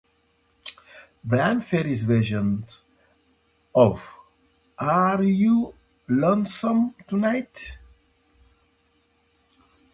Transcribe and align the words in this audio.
Bryan 1.23 1.61
Ferry's 1.61 2.01
version 2.01 2.65
of 3.75 4.15
Are 4.79 5.21
You 5.23 5.75
Lonesome 6.07 6.95
Tonight? 7.07 7.77